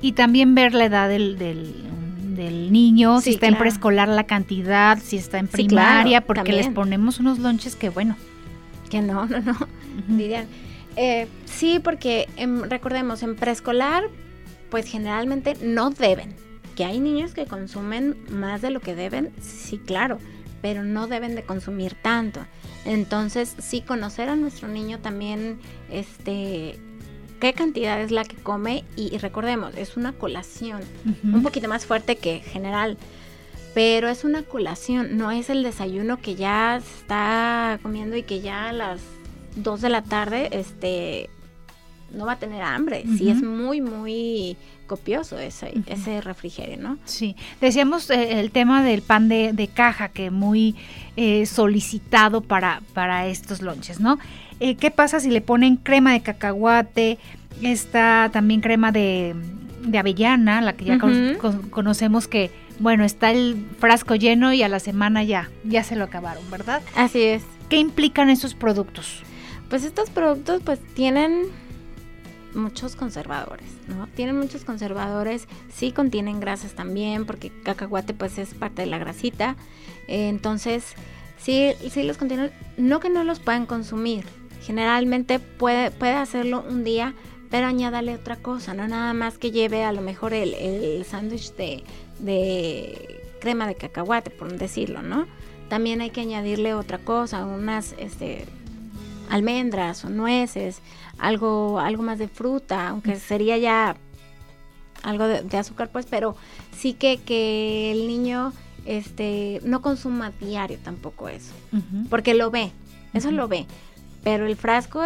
[0.00, 5.16] y, también ver la edad del, del, niño, si está en preescolar la cantidad, si
[5.16, 8.16] está en primaria, porque les ponemos unos lonches que bueno.
[8.92, 9.56] Que no, no, no,
[10.06, 10.46] dirían.
[10.96, 14.04] Eh, sí, porque em, recordemos, en preescolar
[14.72, 16.34] pues generalmente no deben.
[16.76, 20.16] Que hay niños que consumen más de lo que deben, sí, claro,
[20.62, 22.40] pero no deben de consumir tanto.
[22.86, 26.78] Entonces, sí conocer a nuestro niño también, este,
[27.38, 30.80] qué cantidad es la que come y, recordemos, es una colación,
[31.22, 32.96] un poquito más fuerte que general,
[33.74, 38.68] pero es una colación, no es el desayuno que ya está comiendo y que ya
[38.68, 39.00] a las
[39.56, 41.30] 2 de la tarde, este,
[42.12, 43.04] no va a tener hambre.
[43.16, 44.56] si es muy, muy
[44.86, 46.98] copioso ese, ese refrigerio, ¿no?
[47.04, 47.36] Sí.
[47.60, 50.76] Decíamos eh, el tema del pan de, caja, que muy
[51.16, 54.18] eh, solicitado para, para estos lonches, ¿no?
[54.60, 57.18] Eh, ¿Qué pasa si le ponen crema de cacahuate?
[57.62, 59.34] Está también crema de,
[59.98, 60.98] avellana, la que ya
[61.70, 62.50] conocemos que,
[62.82, 66.82] bueno, está el frasco lleno y a la semana ya, ya se lo acabaron, ¿verdad?
[66.96, 67.44] Así es.
[67.68, 69.22] ¿Qué implican esos productos?
[69.70, 71.44] Pues estos productos pues tienen
[72.54, 74.08] muchos conservadores, ¿no?
[74.08, 79.54] Tienen muchos conservadores, sí contienen grasas también, porque cacahuate pues es parte de la grasita,
[80.08, 80.94] eh, entonces
[81.38, 84.24] sí, sí los contienen, no que no los puedan consumir,
[84.60, 87.14] generalmente puede, puede hacerlo un día,
[87.48, 91.54] pero añádale otra cosa, no nada más que lleve a lo mejor el, el sándwich
[91.54, 91.84] de,
[92.22, 95.26] de crema de cacahuate, por decirlo, ¿no?
[95.68, 98.46] También hay que añadirle otra cosa, unas este,
[99.28, 100.80] almendras o nueces,
[101.18, 103.96] algo, algo más de fruta, aunque sería ya
[105.02, 106.36] algo de, azúcar, pues, pero
[106.76, 108.52] sí que, que el niño
[108.84, 111.54] este, no consuma diario tampoco eso,
[112.08, 112.70] porque lo ve,
[113.12, 113.66] eso lo ve,
[114.22, 115.02] pero el frasco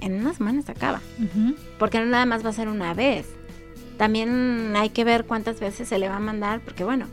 [0.00, 1.00] en unas semanas se acaba,
[1.78, 3.26] porque no nada más va a ser una vez,
[3.96, 7.06] también hay que ver cuántas veces se le va a mandar, porque bueno,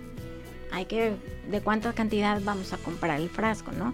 [0.71, 1.13] hay que,
[1.49, 3.93] de cuánta cantidad vamos a comprar el frasco, ¿no?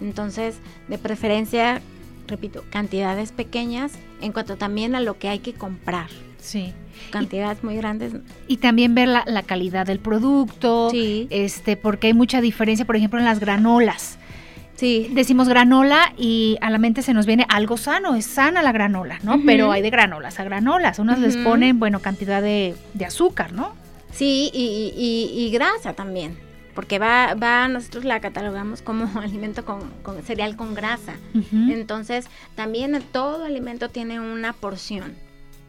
[0.00, 1.82] Entonces, de preferencia,
[2.26, 6.08] repito, cantidades pequeñas en cuanto también a lo que hay que comprar.
[6.38, 6.72] Sí.
[7.10, 8.12] Cantidades muy grandes.
[8.46, 10.90] Y también ver la, calidad del producto.
[10.90, 11.26] Sí.
[11.30, 14.18] Este, porque hay mucha diferencia, por ejemplo, en las granolas.
[14.80, 15.10] Sí.
[15.12, 19.18] Decimos granola y a la mente se nos viene algo sano, es sana la granola,
[19.22, 19.40] ¿no?
[19.44, 20.98] Pero hay de granolas a granolas.
[20.98, 22.74] Unas les ponen, bueno, cantidad de,
[23.06, 23.74] azúcar, ¿no?
[24.10, 29.82] Sí, y, y grasa también porque va, va, nosotros la catalogamos como alimento con,
[30.24, 31.14] cereal con grasa.
[31.52, 35.14] Entonces, también todo alimento tiene una porción.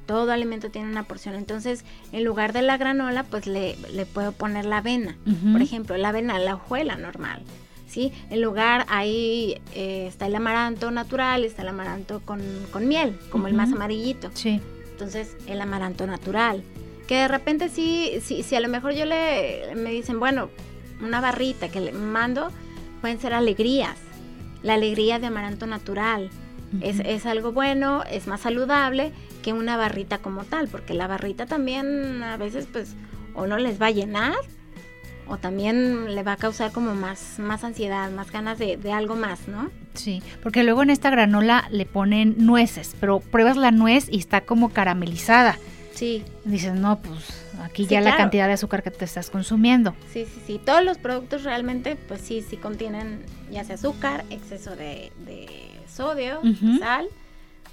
[0.05, 1.35] Todo alimento tiene una porción.
[1.35, 5.17] Entonces, en lugar de la granola, pues le, le puedo poner la avena.
[5.51, 7.41] Por ejemplo, la avena, la hojuela normal.
[7.91, 8.13] ¿Sí?
[8.29, 12.39] En lugar ahí eh, está el amaranto natural, está el amaranto con,
[12.87, 14.31] miel, como el más amarillito.
[14.33, 14.61] Sí.
[14.91, 16.63] Entonces, el amaranto natural.
[17.05, 20.49] Que de repente sí, sí, sí, a lo mejor yo le me dicen, bueno,
[21.01, 22.49] una barrita que le mando,
[23.01, 23.97] pueden ser alegrías.
[24.63, 26.29] La alegría de amaranto natural.
[26.79, 29.11] es, algo bueno, es más saludable
[29.43, 32.95] que una barrita como tal, porque la barrita también a veces pues
[33.35, 34.35] o no les va a llenar
[35.27, 39.15] o también le va a causar como más, más ansiedad, más ganas de, de, algo
[39.15, 39.69] más, ¿no?
[39.93, 44.41] Sí, porque luego en esta granola le ponen nueces, pero pruebas la nuez y está
[44.41, 45.57] como caramelizada.
[45.93, 46.23] Sí.
[46.45, 49.93] Dices, no, pues aquí ya la cantidad de azúcar que te estás consumiendo.
[50.11, 50.61] Sí, sí, sí.
[50.63, 55.11] Todos los productos realmente, pues sí, sí contienen ya sea azúcar, exceso de,
[55.87, 56.41] sodio,
[56.79, 57.07] sal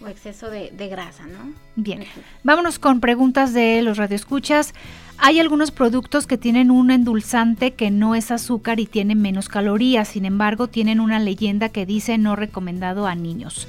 [0.00, 1.52] o exceso de, grasa, ¿no?
[1.76, 2.04] Bien.
[2.42, 4.74] Vámonos con preguntas de los radioescuchas.
[5.20, 10.08] Hay algunos productos que tienen un endulzante que no es azúcar y tiene menos calorías,
[10.08, 13.66] sin embargo tienen una leyenda que dice no recomendado a niños.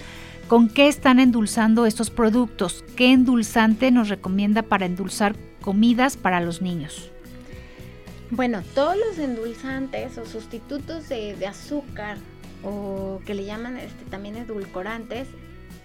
[0.47, 2.83] ¿Con qué están endulzando estos productos?
[2.95, 7.09] ¿Qué endulzante nos recomienda para endulzar comidas para los niños?
[8.29, 12.17] Bueno, todos los endulzantes o sustitutos de, azúcar
[12.63, 15.27] o que le llaman este, también edulcorantes,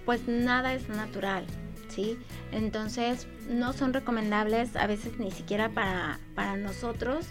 [0.04, 1.46] pues nada es natural,
[1.88, 2.18] ¿sí?
[2.52, 7.26] Entonces no son recomendables a veces ni siquiera para, para nosotros,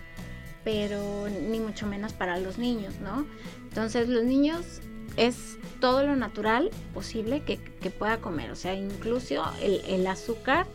[0.63, 3.25] pero ni mucho menos para los niños, ¿no?
[3.63, 4.81] Entonces los niños
[5.17, 7.57] es todo lo natural posible que,
[7.89, 10.65] pueda comer, o sea, incluso el, azúcar,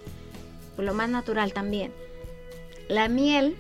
[0.77, 1.93] pues lo más natural también.
[2.89, 3.57] La miel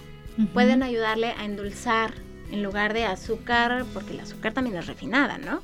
[0.53, 2.13] pueden ayudarle a endulzar
[2.53, 5.61] en lugar de azúcar, porque el azúcar también es refinada, ¿no?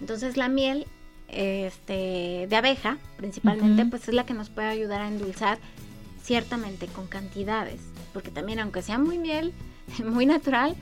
[0.00, 0.86] Entonces la miel
[1.28, 5.58] este, de abeja, principalmente, pues es la que nos puede ayudar a endulzar
[6.22, 7.80] ciertamente con cantidades,
[8.12, 9.52] porque también aunque sea muy miel,
[10.04, 10.76] muy natural,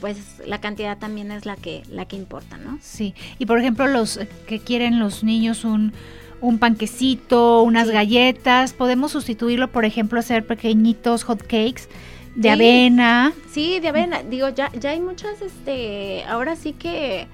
[0.00, 2.78] pues la cantidad también es la que la que importa, ¿no?
[2.80, 3.14] Sí.
[3.38, 5.92] Y por ejemplo, los que quieren los niños un
[6.40, 11.88] un panquecito, unas galletas, podemos sustituirlo, por ejemplo, hacer pequeñitos hot cakes
[12.36, 13.32] de avena.
[13.50, 14.22] Sí, de avena.
[14.22, 17.26] Digo, ya ya hay muchas este, ahora sí que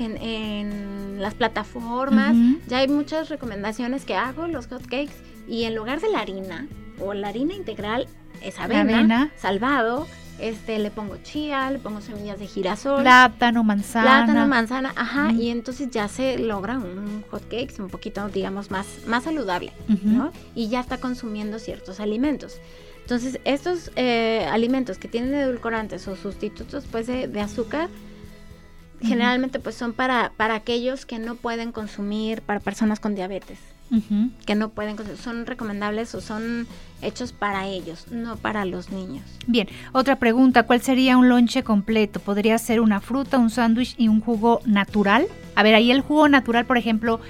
[0.00, 2.34] en, las plataformas
[2.66, 5.14] ya hay muchas recomendaciones que hago los hot cakes
[5.46, 6.66] y en lugar de la harina
[6.98, 8.06] o la harina integral
[8.42, 10.06] es avena, salvado
[10.40, 13.02] este, le pongo chía, le pongo semillas de girasol.
[13.02, 14.24] Plátano, manzana.
[14.24, 15.32] Plátano, manzana, ajá.
[15.32, 19.72] Y entonces ya se logra un hot cake un poquito, digamos, más, más saludable,
[20.02, 20.32] ¿no?
[20.54, 22.58] Y ya está consumiendo ciertos alimentos.
[23.02, 27.88] Entonces, estos eh, alimentos que tienen edulcorantes o sustitutos pues, de, azúcar,
[29.02, 33.58] generalmente pues son para, para aquellos que no pueden consumir, para personas con diabetes
[34.46, 36.66] que no pueden, son recomendables o son
[37.02, 39.24] hechos para ellos, no para los niños.
[39.46, 42.20] Bien, otra pregunta, ¿cuál sería un lonche completo?
[42.20, 45.26] ¿Podría ser una fruta, un sándwich y un jugo natural?
[45.56, 47.20] A ver, ahí el jugo natural, por ejemplo,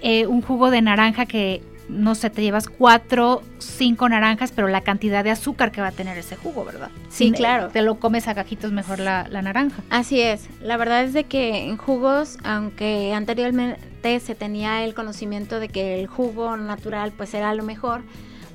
[0.00, 4.80] eh, un jugo de naranja que no sé, te llevas cuatro, cinco naranjas, pero la
[4.80, 6.90] cantidad de azúcar que va a tener ese jugo, ¿verdad?
[7.08, 7.68] Sí, claro.
[7.68, 9.82] Te lo comes a gajitos mejor la, la, naranja.
[9.90, 10.48] Así es.
[10.60, 16.00] La verdad es de que en jugos, aunque anteriormente se tenía el conocimiento de que
[16.00, 18.02] el jugo natural pues era lo mejor,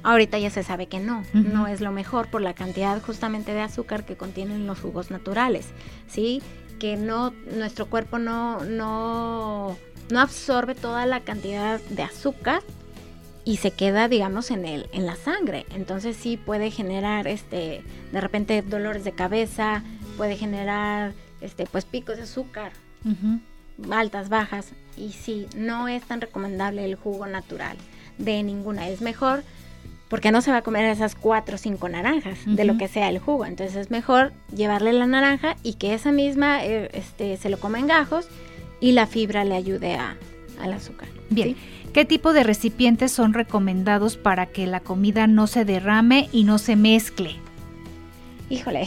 [0.03, 3.61] ahorita ya se sabe que no, no es lo mejor por la cantidad justamente de
[3.61, 5.69] azúcar que contienen los jugos naturales,
[6.07, 6.41] ¿sí?
[6.79, 9.77] Que no, nuestro cuerpo no, no,
[10.11, 12.63] no absorbe toda la cantidad de azúcar
[13.43, 15.65] y se queda, digamos, en el, en la sangre.
[15.73, 19.83] Entonces sí puede generar este, de repente dolores de cabeza,
[20.17, 22.71] puede generar este, pues picos de azúcar,
[23.91, 24.71] altas, bajas.
[24.97, 27.77] Y sí, no es tan recomendable el jugo natural
[28.17, 28.89] de ninguna.
[28.89, 29.43] Es mejor
[30.09, 33.09] porque no se va a comer esas cuatro o cinco naranjas de lo que sea
[33.09, 33.45] el jugo.
[33.45, 37.79] Entonces es mejor llevarle la naranja y que esa misma eh, este, se lo coma
[37.79, 38.27] en gajos
[38.81, 40.17] y la fibra le ayude a,
[40.59, 41.07] al azúcar.
[41.29, 41.55] Bien.
[41.93, 46.57] ¿Qué tipo de recipientes son recomendados para que la comida no se derrame y no
[46.57, 47.35] se mezcle?
[48.49, 48.85] Híjole,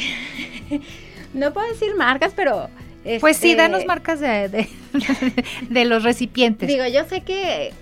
[1.34, 2.68] no puedo decir marcas, pero...
[3.20, 4.48] Pues sí, danos este, marcas de,
[5.68, 6.66] de, los recipientes.
[6.66, 7.74] Digo, yo sé que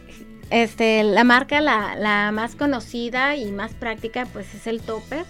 [0.50, 5.24] este, la marca, la, más conocida y más práctica, pues es el Topper.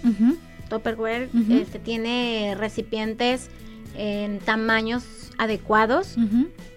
[0.71, 3.51] Topperware este, tiene recipientes
[3.95, 5.05] en tamaños
[5.37, 6.17] adecuados,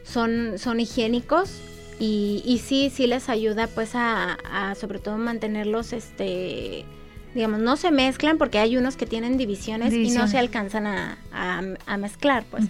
[0.04, 1.62] son, son higiénicos
[2.00, 4.38] y, y sí, sí les ayuda pues a,
[4.80, 6.86] sobre todo mantenerlos, este,
[7.34, 11.18] digamos, no se mezclan porque hay unos que tienen divisiones, y no se alcanzan a,
[11.32, 12.66] a, mezclar, pues.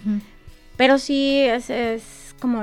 [0.76, 2.62] Pero sí es, es como,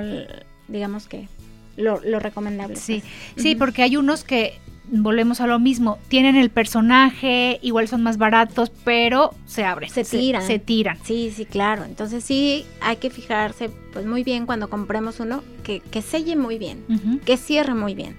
[0.68, 1.28] digamos que
[1.76, 2.76] lo, lo recomendable.
[2.76, 3.04] Sí,
[3.34, 3.44] pues.
[3.44, 4.60] sí, porque hay unos que
[4.90, 9.90] volvemos a lo mismo, tienen el personaje, igual son más baratos, pero se abren.
[9.90, 10.46] Se tiran.
[10.46, 10.98] Se, tiran.
[11.04, 11.84] Sí, sí, claro.
[11.86, 16.58] Entonces sí hay que fijarse pues muy bien cuando compremos uno, que, que selle muy
[16.58, 16.84] bien,
[17.26, 18.16] que cierre muy bien.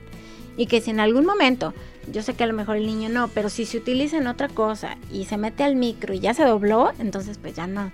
[0.56, 1.74] Y que si en algún momento,
[2.12, 4.48] yo sé que a lo mejor el niño no, pero si se utiliza en otra
[4.48, 7.90] cosa y se mete al micro y ya se dobló, entonces pues ya no.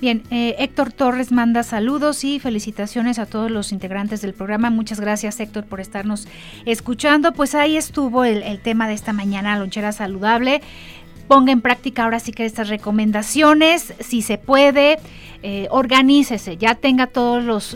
[0.00, 4.70] Bien, eh, Héctor Torres manda saludos y felicitaciones a todos los integrantes del programa.
[4.70, 6.26] Muchas gracias Héctor por estarnos
[6.64, 7.32] escuchando.
[7.32, 10.62] Pues ahí estuvo el, tema de esta mañana, lonchera saludable.
[11.28, 14.98] Ponga en práctica ahora sí que estas recomendaciones, si se puede,
[15.44, 17.74] eh, organícese, ya tenga todas los,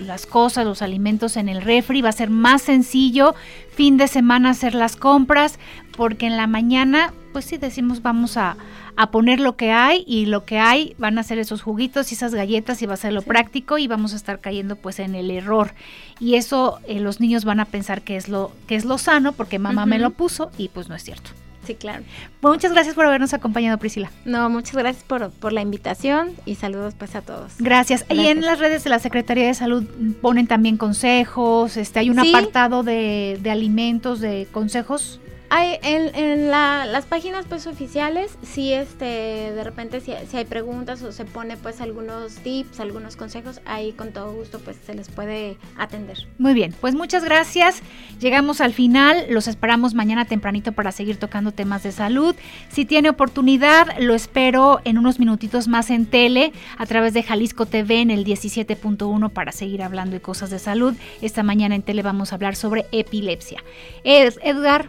[0.00, 3.36] las cosas, los alimentos en el refri, va a ser más sencillo
[3.70, 5.60] fin de semana hacer las compras,
[5.96, 8.56] porque en la mañana, pues si decimos vamos a,
[8.96, 12.14] a poner lo que hay y lo que hay van a ser esos juguitos y
[12.14, 15.14] esas galletas y va a ser lo práctico y vamos a estar cayendo pues en
[15.14, 15.72] el error
[16.18, 19.32] y eso eh, los niños van a pensar que es lo que es lo sano
[19.32, 21.30] porque mamá me lo puso y pues no es cierto.
[21.66, 22.04] Sí, claro.
[22.42, 24.10] muchas gracias por habernos acompañado, Priscila.
[24.24, 27.54] No, muchas gracias por, por la invitación y saludos pues a todos.
[27.58, 28.04] Gracias.
[28.08, 29.84] Y en las redes de la Secretaría de Salud
[30.22, 35.18] ponen también consejos, este hay un apartado de, de alimentos, de consejos.
[35.50, 41.24] Hay, en, las páginas pues oficiales, sí, este, de repente si, hay preguntas o se
[41.24, 46.26] pone pues algunos tips, algunos consejos, ahí con todo gusto pues se les puede atender.
[46.38, 47.82] Muy bien, pues muchas gracias.
[48.20, 52.34] Llegamos al final, los esperamos mañana tempranito para seguir tocando temas de salud.
[52.70, 57.66] Si tiene oportunidad, lo espero en unos minutitos más en tele a través de Jalisco
[57.66, 60.94] TV en el 17.1 para seguir hablando de cosas de salud.
[61.22, 63.62] Esta mañana en tele vamos a hablar sobre epilepsia.
[64.04, 64.88] Edgar,